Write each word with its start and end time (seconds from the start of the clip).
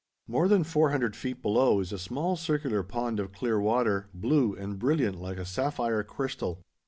More 0.27 0.47
than 0.47 0.63
four 0.63 0.89
hundred 0.89 1.15
feet 1.15 1.43
below 1.43 1.79
is 1.79 1.91
a 1.93 1.99
small 1.99 2.35
circular 2.35 2.81
pond 2.81 3.19
of 3.19 3.31
clear 3.31 3.59
water, 3.61 4.09
blue 4.15 4.55
and 4.55 4.79
brilliant 4.79 5.21
like 5.21 5.37
a 5.37 5.45
sapphire 5.45 6.01
crystal. 6.03 6.63